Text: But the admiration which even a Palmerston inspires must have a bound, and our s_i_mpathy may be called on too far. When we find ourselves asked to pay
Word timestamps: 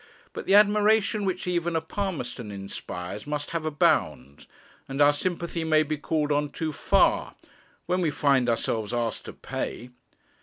But 0.33 0.47
the 0.47 0.55
admiration 0.55 1.25
which 1.25 1.45
even 1.45 1.75
a 1.75 1.79
Palmerston 1.79 2.49
inspires 2.51 3.27
must 3.27 3.51
have 3.51 3.65
a 3.65 3.69
bound, 3.69 4.47
and 4.89 4.99
our 4.99 5.11
s_i_mpathy 5.11 5.63
may 5.63 5.83
be 5.83 5.95
called 5.97 6.31
on 6.31 6.49
too 6.49 6.71
far. 6.71 7.35
When 7.85 8.01
we 8.01 8.09
find 8.09 8.49
ourselves 8.49 8.95
asked 8.95 9.25
to 9.25 9.33
pay 9.33 9.91